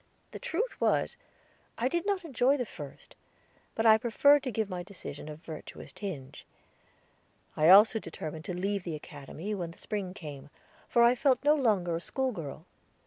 The 0.31 0.39
truth 0.39 0.81
was, 0.81 1.15
I 1.77 1.87
did 1.87 2.07
not 2.07 2.25
enjoy 2.25 2.57
the 2.57 2.65
first; 2.65 3.15
but 3.75 3.85
I 3.85 3.99
preferred 3.99 4.41
to 4.41 4.51
give 4.51 4.67
my 4.67 4.81
decision 4.81 5.29
a 5.29 5.35
virtuous 5.35 5.93
tinge. 5.93 6.43
I 7.55 7.69
also 7.69 7.99
determined 7.99 8.45
to 8.45 8.57
leave 8.59 8.83
the 8.83 8.95
Academy 8.95 9.53
when 9.53 9.69
the 9.69 9.77
spring 9.77 10.15
came, 10.15 10.49
for 10.89 11.03
I 11.03 11.13
felt 11.13 11.43
no 11.43 11.53
longer 11.53 11.95
a 11.95 12.01
schoolgirl. 12.01 12.65